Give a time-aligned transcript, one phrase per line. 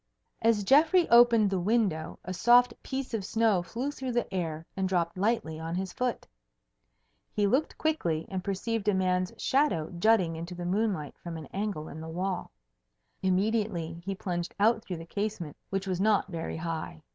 [0.41, 4.89] As Geoffrey opened the window, a soft piece of snow flew through the air and
[4.89, 6.25] dropped lightly on his foot.
[7.31, 11.87] He looked quickly and perceived a man's shadow jutting into the moonlight from an angle
[11.87, 12.49] in the wall.
[13.21, 17.03] Immediately he plunged out through the casement, which was not very high.